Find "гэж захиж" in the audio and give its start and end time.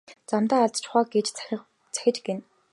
1.13-2.17